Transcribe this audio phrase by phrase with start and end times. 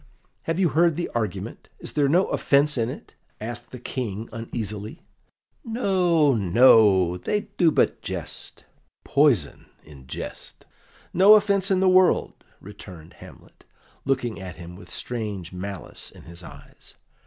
[0.49, 1.69] "Have you heard the argument?
[1.77, 5.03] Is there no offence in it?" asked the King uneasily.
[5.63, 8.63] "No, no; they do but jest
[9.03, 10.65] poison in jest;
[11.13, 13.63] no offence in the world," returned Hamlet,
[14.03, 16.95] looking at him with strange malice in his eyes.